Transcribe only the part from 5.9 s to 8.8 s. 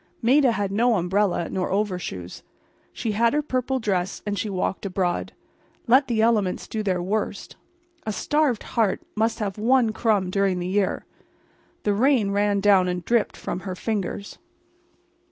the elements do their worst. A starved